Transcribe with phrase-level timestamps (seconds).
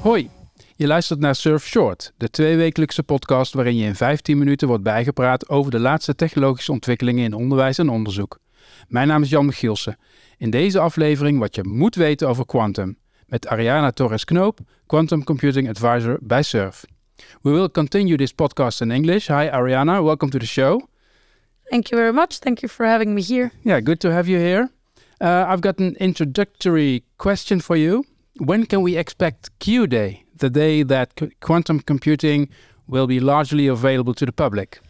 [0.00, 0.30] Hoi,
[0.76, 5.48] je luistert naar Surf Short, de tweewekelijkse podcast waarin je in 15 minuten wordt bijgepraat
[5.48, 8.38] over de laatste technologische ontwikkelingen in onderwijs en onderzoek.
[8.88, 9.98] Mijn naam is Jan Michielsen.
[10.38, 15.68] In deze aflevering wat je moet weten over quantum, met Ariana Torres Knoop, Quantum Computing
[15.68, 16.84] Advisor bij Surf.
[17.42, 19.26] We will continue this podcast in English.
[19.26, 20.91] Hi Ariana, welcome to the show.
[21.72, 22.40] Thank you very much.
[22.40, 23.50] Thank you for having me here.
[23.64, 24.68] Yeah, good to have you here.
[25.22, 28.04] Uh, I've got an introductory question for you.
[28.36, 32.50] When can we expect Q Day, the day that qu- quantum computing
[32.86, 34.80] will be largely available to the public?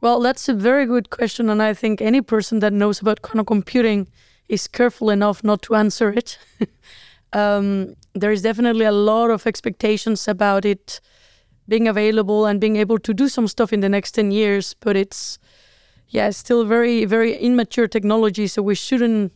[0.00, 3.46] Well, that's a very good question, and I think any person that knows about quantum
[3.46, 4.08] computing
[4.48, 6.38] is careful enough not to answer it.
[7.32, 11.00] um, there is definitely a lot of expectations about it
[11.68, 14.96] being available and being able to do some stuff in the next 10 years, but
[14.96, 15.38] it's
[16.12, 19.32] yeah, still very, very immature technology, so we shouldn't,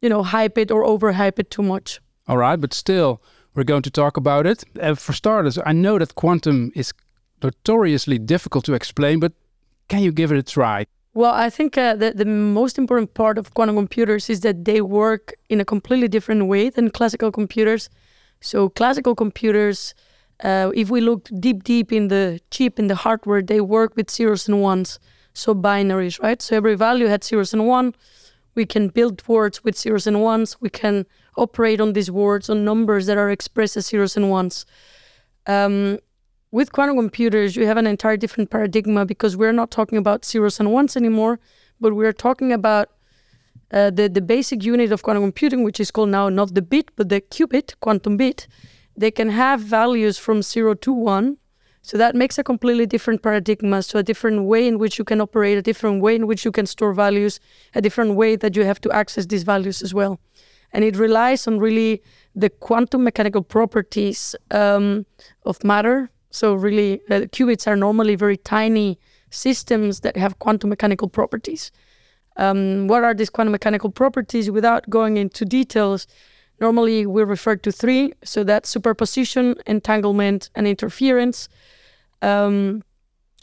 [0.00, 2.00] you know, hype it or overhype it too much.
[2.28, 3.20] All right, but still,
[3.54, 4.62] we're going to talk about it.
[4.80, 6.92] Uh, for starters, I know that quantum is
[7.42, 9.32] notoriously difficult to explain, but
[9.88, 10.86] can you give it a try?
[11.14, 14.80] Well, I think uh, the, the most important part of quantum computers is that they
[14.80, 17.90] work in a completely different way than classical computers.
[18.40, 19.94] So, classical computers,
[20.44, 24.10] uh, if we look deep, deep in the chip, in the hardware, they work with
[24.10, 25.00] zeros and ones,
[25.34, 26.40] so binaries, right?
[26.40, 27.94] So, every value had zeros and one.
[28.54, 30.56] We can build words with zeros and ones.
[30.60, 34.64] We can operate on these words on numbers that are expressed as zeros and ones.
[35.46, 35.98] Um,
[36.52, 40.60] with quantum computers, you have an entire different paradigm because we're not talking about zeros
[40.60, 41.40] and ones anymore,
[41.80, 42.90] but we're talking about
[43.72, 46.90] uh, the, the basic unit of quantum computing, which is called now not the bit,
[46.94, 48.46] but the qubit, quantum bit.
[48.96, 51.38] They can have values from zero to one.
[51.84, 55.20] So that makes a completely different paradigm, so a different way in which you can
[55.20, 57.40] operate, a different way in which you can store values,
[57.74, 60.18] a different way that you have to access these values as well.
[60.72, 62.02] And it relies on really
[62.34, 65.04] the quantum mechanical properties um,
[65.44, 71.08] of matter, so really, uh, qubits are normally very tiny systems that have quantum mechanical
[71.08, 71.70] properties.
[72.36, 74.50] Um, what are these quantum mechanical properties?
[74.50, 76.06] Without going into details,
[76.60, 78.12] normally we refer to three.
[78.24, 81.48] So that's superposition, entanglement, and interference.
[82.22, 82.82] Um,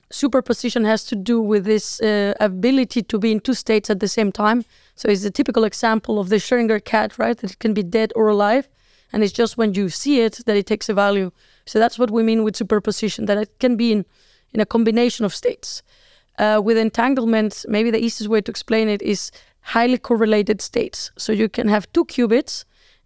[0.09, 4.07] superposition has to do with this uh, ability to be in two states at the
[4.07, 4.65] same time.
[4.95, 7.37] So it's a typical example of the Schrödinger cat, right?
[7.37, 8.67] That it can be dead or alive.
[9.13, 11.31] And it's just when you see it that it takes a value.
[11.65, 14.05] So that's what we mean with superposition, that it can be in,
[14.53, 15.83] in a combination of states.
[16.39, 21.11] Uh, with entanglement, maybe the easiest way to explain it is highly correlated states.
[21.17, 22.65] So you can have two qubits,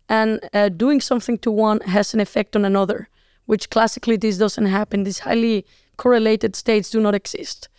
[0.09, 3.09] and uh, doing something to one has an effect on another,
[3.45, 5.03] which classically this doesn't happen.
[5.03, 5.65] These highly
[5.97, 7.69] correlated states do not exist.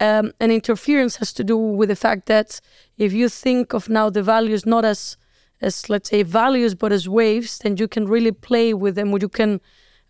[0.00, 2.60] Um, and interference has to do with the fact that
[2.98, 5.16] if you think of now the values not as
[5.60, 9.12] as let's say values but as waves, then you can really play with them.
[9.12, 9.60] You can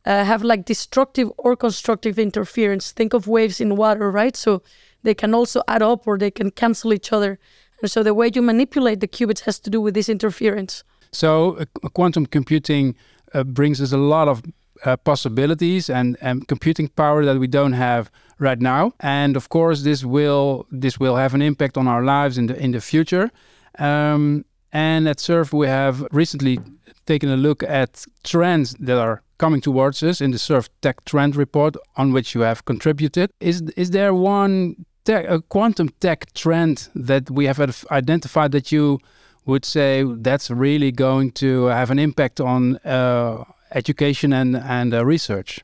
[0.07, 2.91] uh, have like destructive or constructive interference.
[2.91, 4.35] Think of waves in water, right?
[4.35, 4.63] So
[5.03, 7.39] they can also add up or they can cancel each other.
[7.83, 10.85] And so the way you manipulate the qubits has to do with this interference.
[11.13, 12.95] So, uh, quantum computing
[13.35, 14.43] uh, brings us a lot of
[14.85, 18.93] uh, possibilities and, and computing power that we don't have right now.
[19.01, 22.57] And of course, this will this will have an impact on our lives in the
[22.59, 23.31] in the future.
[23.79, 26.59] Um, and at Surf, we have recently
[27.07, 31.37] taken a look at trends that are coming towards us in the Surf Tech Trend
[31.37, 33.31] Report, on which you have contributed.
[33.41, 38.99] Is is there one tech, a quantum tech trend that we have identified that you
[39.45, 43.45] would say that's really going to have an impact on uh,
[43.75, 45.61] education and and uh, research?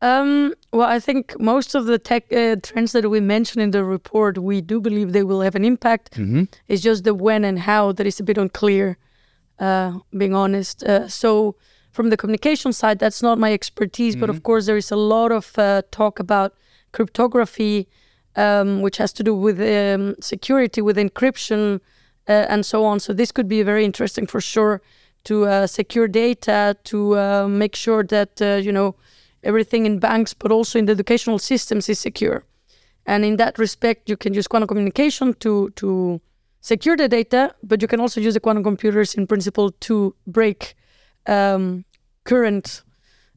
[0.00, 3.82] Um, well, I think most of the tech uh, trends that we mentioned in the
[3.82, 6.16] report, we do believe they will have an impact.
[6.16, 6.46] Mm -hmm.
[6.68, 8.96] It's just the when and how that is a bit unclear,
[9.60, 10.82] uh, being honest.
[10.82, 11.54] Uh, so,
[11.90, 14.20] from the communication side, that's not my expertise, mm -hmm.
[14.20, 14.42] but of Mm-hmm.
[14.44, 16.52] course, there is a lot of uh, talk about
[16.90, 17.86] cryptography,
[18.36, 21.80] um, which has to do with um, security, with encryption,
[22.28, 23.00] and so on.
[23.00, 24.80] So, this could be very interesting for sure
[25.24, 28.94] to uh, secure data, to make sure that, you know,
[29.42, 32.44] everything in banks, but also in the educational systems is secure.
[33.06, 36.20] And in that respect, you can use quantum communication to to
[36.60, 40.74] secure the data, but you can also use the quantum computers in principle to break
[41.26, 41.84] um,
[42.24, 42.82] current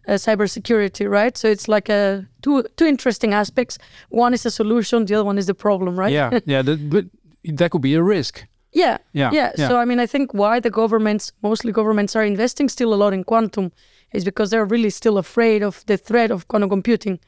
[0.07, 1.37] uh, cybersecurity, right?
[1.37, 3.77] So it's like a two two interesting aspects.
[4.09, 6.11] One is the solution, the other one is the problem, right?
[6.11, 7.05] Yeah, yeah, but
[7.45, 8.43] that could be a risk.
[8.73, 9.67] Yeah, Yeah, yeah, yeah.
[9.67, 13.13] So I mean, I think why the governments, mostly governments, are investing still a lot
[13.13, 13.71] in quantum
[14.13, 17.19] is because they're really still afraid of the threat of quantum computing.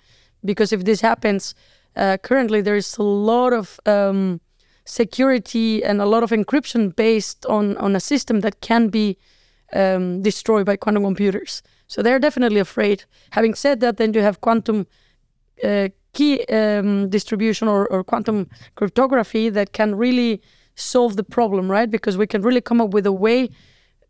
[0.45, 1.55] Because if this happens,
[1.95, 4.39] uh, currently there is a lot of um,
[4.85, 9.17] security and a lot of encryption based on on a system that can be
[9.73, 11.61] um, destroyed by quantum computers.
[11.87, 13.05] So they're definitely afraid.
[13.31, 14.87] Having said that, then you have quantum
[15.63, 20.41] uh, key um, distribution or, or quantum cryptography that can really
[20.75, 21.89] solve the problem, right?
[21.89, 23.49] Because we can really come up with a way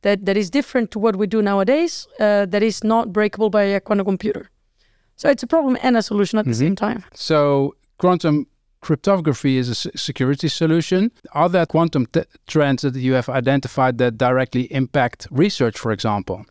[0.01, 3.63] that, that is different to what we do nowadays, uh, that is not breakable by
[3.63, 4.49] a quantum computer.
[5.15, 6.51] So it's a problem and a solution at mm-hmm.
[6.51, 7.03] the same time.
[7.13, 8.47] So quantum
[8.81, 11.11] cryptography is a security solution.
[11.33, 16.45] Are there quantum t- trends that you have identified that directly impact research, for example?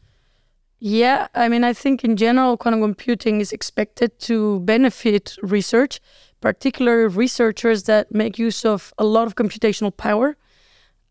[0.84, 6.00] Yeah, I mean, I think in general, quantum computing is expected to benefit research,
[6.40, 10.37] particularly researchers that make use of a lot of computational power.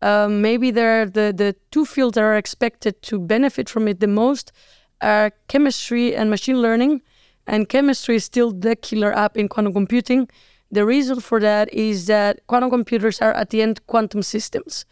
[0.02, 4.08] Um, maybe there the the two fields that are expected to benefit from it the
[4.08, 4.52] most
[5.00, 7.00] are chemistry and machine learning.
[7.46, 10.28] And chemistry is still the killer app in quantum computing.
[10.70, 14.84] The reason for that is that quantum computers are at the end quantum systems,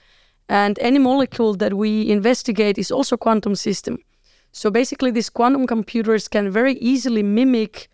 [0.49, 3.99] and any molecule that we investigate is also a quantum system.
[4.53, 7.89] So basically, these quantum computers can very easily mimic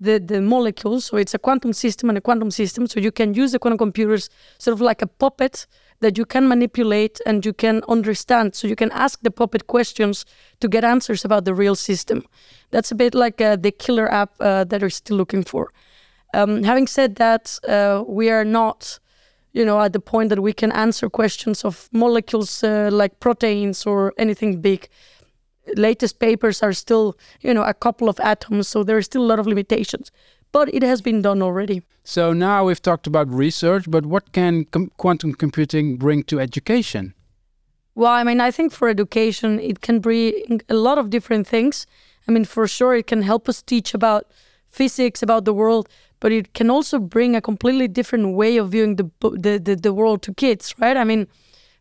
[0.00, 1.06] the, the molecules.
[1.06, 2.86] So it's a quantum system and a quantum system.
[2.86, 5.66] So you can use the quantum computers sort of like a puppet
[6.00, 8.54] that you can manipulate and you can understand.
[8.54, 10.24] So you can ask the puppet questions
[10.60, 12.24] to get answers about the real system.
[12.70, 15.72] That's a bit like uh, the killer app uh, that we're still looking for.
[16.34, 19.00] Um, having said that, uh, we are not,
[19.52, 23.86] you know, at the point that we can answer questions of molecules uh, like proteins
[23.86, 24.88] or anything big
[25.76, 29.28] latest papers are still, you know, a couple of atoms, so there are still a
[29.30, 30.10] lot of limitations.
[30.50, 31.82] But it has been done already.
[32.04, 37.14] So now we've talked about research, but what can com quantum computing bring to education?
[37.94, 41.86] Well, I mean, I think for education, it can bring a lot of different things.
[42.26, 44.30] I mean, for sure, it can help us teach about
[44.68, 45.88] physics, about the world,
[46.20, 49.92] but it can also bring a completely different way of viewing the the, the, the
[49.92, 50.96] world to kids, right?
[50.96, 51.26] I mean,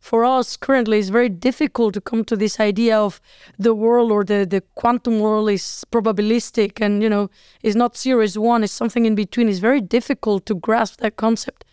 [0.08, 3.20] for us currently it's very difficult to come to this idea of
[3.60, 7.30] the world or the, the quantum world is probabilistic and you know
[7.62, 9.50] is not zero is one is something in between.
[9.50, 11.66] It's very difficult to grasp that concept.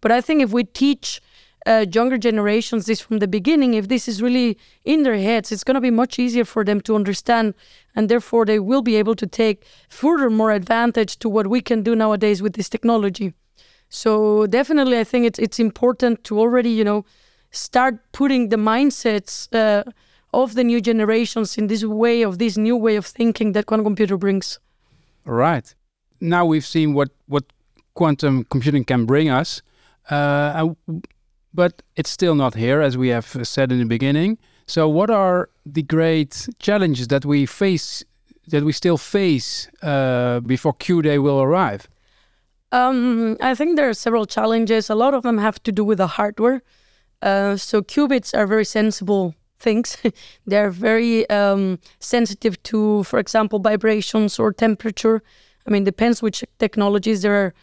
[0.00, 1.20] But i think if we teach
[1.66, 5.64] uh, younger generations this from the beginning if this is really in their heads it's
[5.64, 7.54] going to be much easier for them to understand
[7.94, 11.82] and therefore they will be able to take further more advantage to what we can
[11.82, 13.34] do nowadays with this technology.
[13.88, 17.04] So definitely i think it's it's important to already you know
[17.50, 19.84] start putting the mindsets uh,
[20.32, 23.84] of the new generations in this way of this new way of thinking that quantum
[23.84, 24.58] computer brings.
[25.26, 25.74] All right.
[26.20, 27.44] Now we've seen what what
[27.94, 29.62] quantum computing can bring us,
[30.10, 30.68] uh,
[31.52, 34.38] but it's still not here, as we have said in the beginning.
[34.66, 38.04] So, what are the great challenges that we face,
[38.48, 41.88] that we still face uh, before Q Day will arrive?
[42.72, 44.88] Um, I think there are several challenges.
[44.90, 46.62] A lot of them have to do with the hardware.
[47.22, 49.96] Uh, so qubits are very sensible things.
[50.46, 55.22] They're very um, sensitive to, for example, vibrations or temperature.
[55.66, 57.22] I mean, depends which technologies.
[57.22, 57.54] There are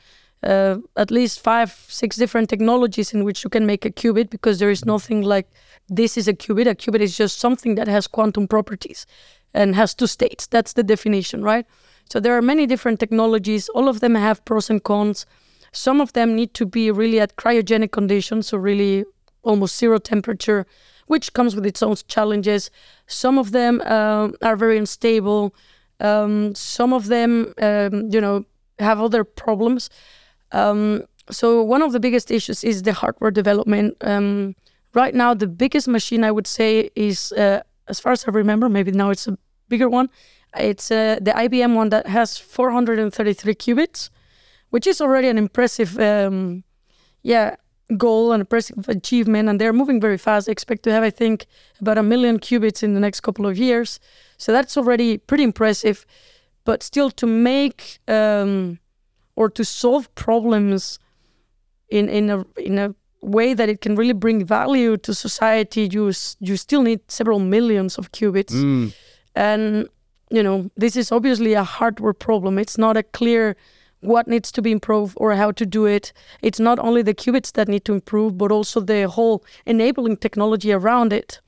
[0.43, 4.59] uh, at least five, six different technologies in which you can make a qubit because
[4.59, 5.49] there is nothing like
[5.89, 6.67] this is a qubit.
[6.67, 9.05] A qubit is just something that has quantum properties
[9.53, 10.45] and has two states.
[10.47, 11.65] That's the definition, right?
[12.09, 13.67] So there are many different technologies.
[13.69, 15.25] All of them have pros and cons.
[15.73, 19.05] Some of them need to be really at cryogenic conditions, so really
[19.43, 20.65] almost zero temperature,
[21.07, 22.69] which comes with its own challenges.
[23.07, 25.55] Some of them um, are very unstable.
[25.99, 28.45] Um, some of them, um, you know,
[28.79, 29.89] have other problems.
[30.51, 33.97] Um, so one of the biggest issues is the hardware development.
[34.01, 34.55] Um,
[34.93, 38.69] right now, the biggest machine I would say is, uh, as far as I remember,
[38.69, 39.37] maybe now it's a
[39.69, 40.09] bigger one.
[40.55, 44.09] It's uh, the IBM one that has 433 qubits,
[44.69, 46.63] which is already an impressive, um,
[47.23, 47.55] yeah,
[47.95, 50.49] goal and impressive achievement, and they're moving very fast.
[50.49, 51.45] Expect to have, I think,
[51.79, 53.99] about a million qubits in the next couple of years.
[54.37, 56.05] So that's already pretty impressive.
[56.65, 58.79] But still, to make um,
[59.35, 60.99] or to solve problems
[61.89, 66.11] in in a in a way that it can really bring value to society, you
[66.39, 68.53] you still need several millions of qubits.
[68.53, 68.93] Mm.
[69.35, 69.87] And
[70.29, 72.59] you know, this is obviously a hardware problem.
[72.59, 73.55] It's not a clear
[74.01, 76.13] what needs to be improved or how to do it.
[76.41, 80.71] It's not only the qubits that need to improve, but also the whole enabling technology
[80.71, 81.39] around it.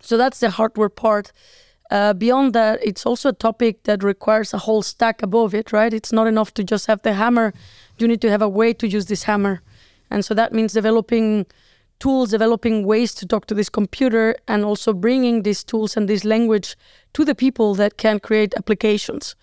[0.00, 1.32] So that's the hardware part.
[1.90, 5.94] Uh, beyond that, it's also a topic that requires a whole stack above it, right?
[5.94, 7.54] It's not enough to just have the hammer.
[7.98, 9.62] You need to have a way to use this hammer.
[10.10, 11.46] And so that means developing
[11.98, 16.24] tools, developing ways to talk to this computer, and also bringing these tools and this
[16.24, 16.76] language
[17.14, 19.34] to the people that can create applications.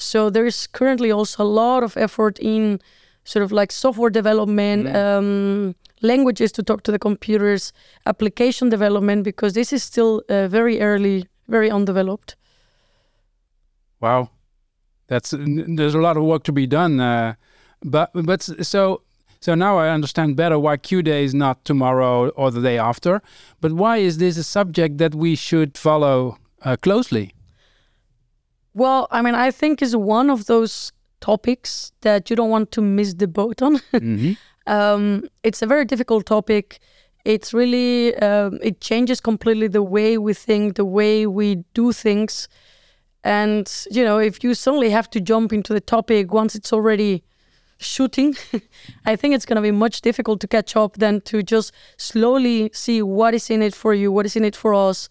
[0.00, 2.80] So there is currently also a lot of effort in
[3.24, 4.94] sort of like software development, Mhm.
[4.96, 7.72] um, languages to talk to the computers,
[8.06, 12.34] application development, because this is still uh, very early, very undeveloped.
[14.00, 14.30] Wow,
[15.08, 15.34] that's
[15.76, 17.00] there's a lot of work to be done.
[17.00, 17.34] Uh,
[17.84, 19.02] but but so
[19.40, 23.20] so now I understand better why Q Day is not tomorrow or the day after.
[23.60, 27.32] But why is this a subject that we should follow uh, closely?
[28.74, 32.80] Well, I mean, I think is one of those topics that you don't want to
[32.82, 33.78] miss the boat on.
[33.92, 34.36] Mhm.
[34.66, 36.78] um, it's a very difficult topic.
[37.24, 42.48] It's really um, it changes completely the way we think, the way we do things,
[43.22, 47.22] and you know, if you suddenly have to jump into the topic once it's already
[47.78, 48.34] shooting,
[49.06, 52.70] I think it's going to be much difficult to catch up than to just slowly
[52.72, 55.08] see what is in it for you, what is in it for us,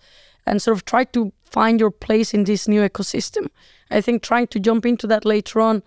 [0.47, 3.47] and sort of try to find your place in this new ecosystem.
[3.91, 5.81] I think trying to jump into that later on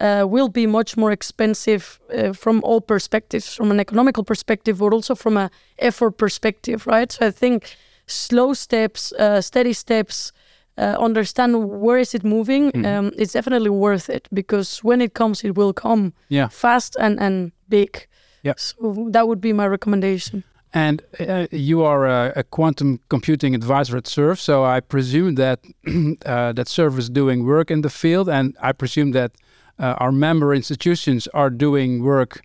[0.00, 4.92] uh, will be much more expensive uh, from all perspectives, from an economical perspective, but
[4.92, 7.12] also from a effort perspective, right?
[7.12, 7.76] So I think
[8.06, 10.32] slow steps, uh, steady steps,
[10.78, 12.72] uh, understand where is it moving.
[12.72, 12.86] Mhm.
[12.86, 16.48] Um, it's definitely worth it because when it comes, it will come Yeah.
[16.50, 18.06] fast and and big.
[18.44, 18.54] Yeah.
[18.56, 20.42] So that would be my recommendation.
[20.74, 25.60] And uh, you are a, a quantum computing advisor at SURF, so I presume that
[26.26, 29.32] uh, that SURF is doing work in the field, and I presume that
[29.78, 32.40] uh, our member institutions are doing work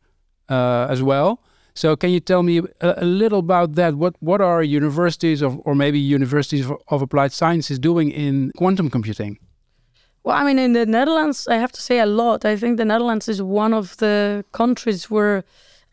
[0.50, 1.40] uh, as well.
[1.74, 3.96] So, can you tell me a, a little about that?
[3.96, 8.90] What what are universities of, or maybe universities of, of applied sciences doing in quantum
[8.90, 9.38] computing?
[10.24, 12.44] Well, I mean, in the Netherlands, I have to say a lot.
[12.44, 15.46] I think the Netherlands is one of the countries where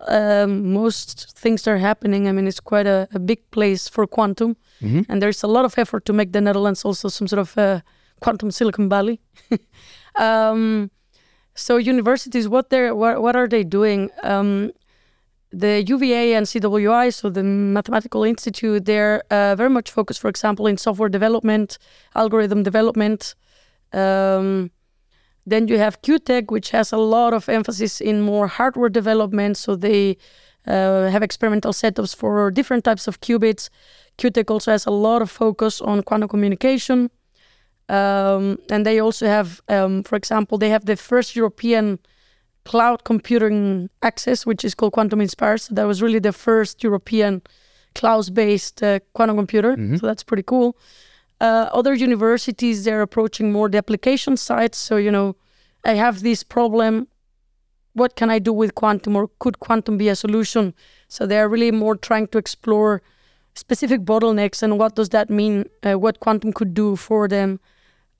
[0.08, 2.28] um, most things are happening.
[2.28, 5.06] I mean, it's quite a, a big place for quantum, Mhm.
[5.08, 7.80] and there's a lot of effort to make the Netherlands also some sort of uh,
[8.20, 9.20] quantum Silicon Valley.
[10.16, 10.90] um,
[11.54, 14.10] so universities, what they're what, what are they doing?
[14.22, 14.70] Um,
[15.52, 20.66] the UVA and CWI, so the Mathematical Institute, they're uh, very much focused, for example,
[20.66, 21.78] in software development,
[22.16, 23.34] algorithm development.
[23.92, 24.70] Um,
[25.46, 29.56] then you have QuTech, which has a lot of emphasis in more hardware development.
[29.56, 30.16] So they
[30.66, 33.68] uh, have experimental setups for different types of qubits.
[34.18, 37.10] QuTech also has a lot of focus on quantum communication.
[37.88, 41.98] Um, and they also have, um, for example, they have the first European
[42.64, 45.58] cloud computing access, which is called Quantum Inspire.
[45.58, 47.42] So that was really the first European
[47.94, 49.76] cloud-based uh, quantum computer.
[49.76, 50.00] Mhm.
[50.00, 50.76] So that's pretty cool.
[51.40, 54.74] Uh, other universities they're approaching more the application side.
[54.74, 55.36] So you know,
[55.84, 57.08] I have this problem.
[57.92, 60.74] What can I do with quantum, or could quantum be a solution?
[61.08, 63.02] So they are really more trying to explore
[63.54, 65.64] specific bottlenecks and what does that mean?
[65.82, 67.60] Uh, what quantum could do for them?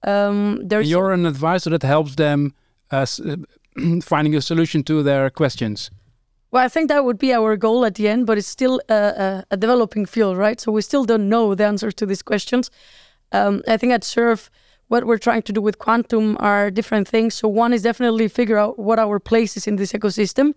[0.04, 2.54] Um, there's You're an advisor that helps them
[2.90, 3.06] uh,
[4.02, 5.90] finding a solution to their questions.
[6.54, 9.42] Well, I think that would be our goal at the end, but it's still a,
[9.50, 10.60] a, developing field, right?
[10.60, 12.70] So we still don't know the answers to these questions.
[13.32, 14.50] Um, I think at SURF,
[14.86, 17.34] what we're trying to do with quantum are different things.
[17.34, 20.54] So one is definitely figure out what our place is in this ecosystem,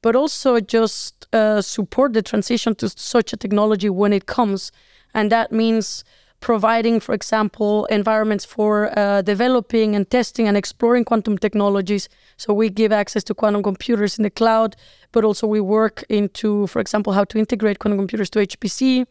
[0.00, 4.70] but also just uh, support the transition to such a technology when it comes,
[5.12, 6.04] and that means
[6.40, 12.08] providing, for example, environments for uh, developing and testing and exploring quantum technologies.
[12.36, 14.76] So we give access to quantum computers in the cloud,
[15.12, 19.06] but also we work into, for example, how to integrate quantum computers to HPC.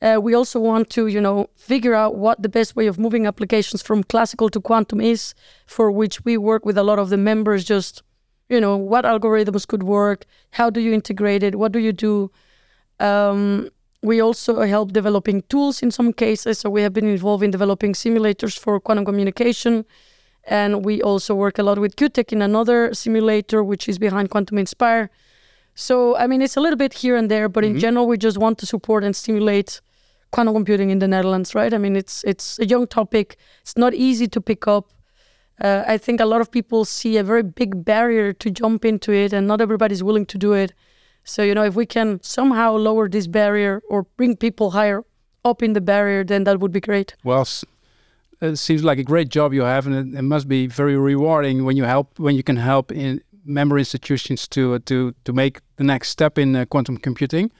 [0.00, 3.26] Uh, we also want to, you know, figure out what the best way of moving
[3.26, 5.34] applications from classical to quantum is,
[5.66, 7.64] for which we work with a lot of the members.
[7.64, 8.02] Just,
[8.48, 12.30] you know, what algorithms could work, how do you integrate it, what do you do.
[13.00, 13.70] Um,
[14.02, 16.58] we also help developing tools in some cases.
[16.60, 19.84] So we have been involved in developing simulators for quantum communication.
[20.44, 24.56] And we also work a lot with QuTech in another simulator, which is behind Quantum
[24.58, 25.10] Inspire.
[25.74, 27.70] So, I mean, it's a little bit here and there, but Mhm.
[27.70, 29.80] in general, we just want to support and stimulate
[30.30, 31.72] quantum computing in the Netherlands, right?
[31.74, 33.36] I mean, it's it's a young topic.
[33.62, 34.84] It's not easy to pick up.
[35.60, 39.12] Uh, I think a lot of people see a very big barrier to jump into
[39.12, 40.72] it, and not everybody's willing to do it.
[41.28, 45.04] So, you know, if we can somehow lower this barrier or bring people higher
[45.44, 47.16] up in the barrier, then that would be great.
[47.22, 47.46] Well,
[48.40, 51.66] it seems like a great job you have, and it, it must be very rewarding
[51.66, 55.60] when you help when you can help in member institutions to uh, to to make
[55.76, 57.50] the next step in uh, quantum computing.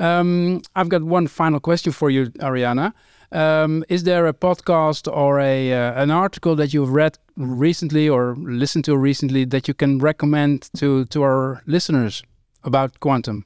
[0.00, 2.94] Um, I've got one final question for you, Ariana.
[3.30, 8.34] Um, is there a podcast or a uh, an article that you've read recently or
[8.36, 12.24] listened to recently that you can recommend to to our listeners
[12.64, 13.44] about quantum?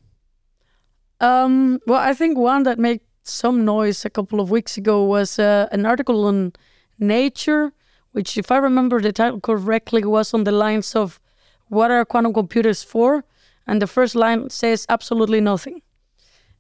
[1.21, 5.39] Um, well, I think one that made some noise a couple of weeks ago was
[5.39, 6.53] uh, an article on
[6.99, 7.73] Nature,
[8.13, 11.21] which, if I remember the title correctly, was on the lines of
[11.69, 13.25] what are quantum computers for?
[13.67, 15.83] And the first line says absolutely nothing.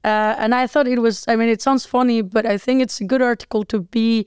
[0.04, 3.00] Uh, and I thought it was, I mean, it sounds funny, but I think it's
[3.00, 4.26] a good article to be,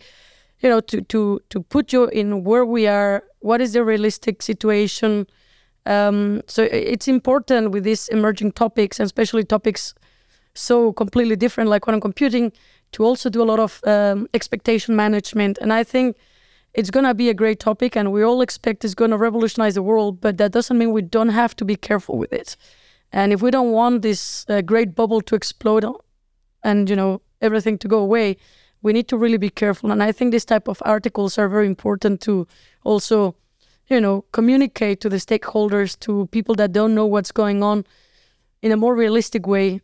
[0.59, 4.41] you know, to, to, to put you in where we are, what is the realistic
[4.41, 5.27] situation.
[5.85, 9.93] Um, so it's important with these emerging topics, and especially topics
[10.53, 12.51] so completely different like quantum computing,
[12.91, 15.57] to also do a lot of um, expectation management.
[15.59, 16.17] And I think
[16.73, 19.75] it's going to be a great topic and we all expect it's going to revolutionize
[19.75, 22.55] the world but that doesn't mean we don't have to be careful with it
[23.11, 25.85] and if we don't want this uh, great bubble to explode
[26.63, 28.37] and you know everything to go away
[28.81, 31.67] we need to really be careful and i think this type of articles are very
[31.67, 32.47] important to
[32.83, 33.35] also
[33.91, 37.85] you know communicate to the stakeholders to people that don't know what's going on
[38.61, 39.81] in a more realistic way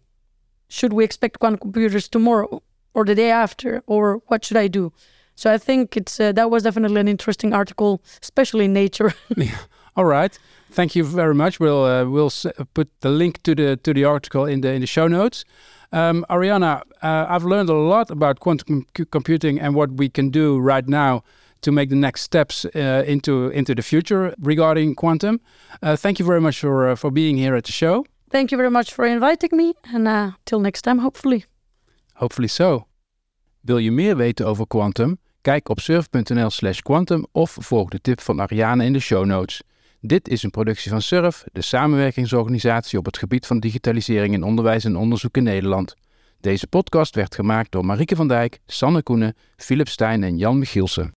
[0.70, 2.62] should we expect quantum computers tomorrow
[2.94, 4.92] or the day after or what should i do
[5.38, 9.14] so I think it's uh, that was definitely an interesting article, especially in Nature.
[9.38, 9.56] yeah.
[9.96, 10.38] All right.
[10.72, 11.60] Thank you very much.
[11.60, 12.32] We'll uh, we'll
[12.74, 15.46] put the link to the to the article in the in the show notes.
[15.92, 20.32] Um, Ariana, uh, I've learned a lot about quantum com computing and what we can
[20.32, 21.24] do right now
[21.60, 25.40] to make the next steps uh, into into the future regarding quantum.
[25.84, 28.06] Uh, thank you very much for uh, for being here at the show.
[28.30, 31.46] Thank you very much for inviting me, and till next time, hopefully.
[32.14, 32.88] Hopefully so.
[33.62, 35.18] Wil je meer weten over quantum?
[35.42, 39.62] Kijk op surf.nl slash quantum of volg de tip van Ariane in de show notes.
[40.02, 44.84] Dit is een productie van Surf, de samenwerkingsorganisatie op het gebied van digitalisering in onderwijs
[44.84, 45.96] en onderzoek in Nederland.
[46.40, 51.17] Deze podcast werd gemaakt door Marieke van Dijk, Sanne Koenen, Philip Stijn en Jan Michielsen.